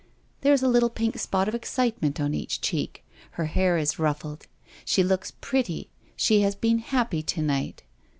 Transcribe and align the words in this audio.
There 0.41 0.51
is 0.51 0.63
a 0.63 0.67
little 0.67 0.89
pink 0.89 1.19
spot 1.19 1.47
of 1.47 1.53
excitement 1.53 2.19
on 2.19 2.33
each 2.33 2.59
cheek; 2.59 3.05
her 3.33 3.45
hair 3.45 3.77
is 3.77 3.99
ruffled. 3.99 4.47
She 4.83 5.03
looks 5.03 5.33
pretty, 5.41 5.91
she 6.15 6.41
has 6.41 6.55
been 6.55 6.79
happy 6.79 7.21
to 7.21 7.41
night. 7.43 7.83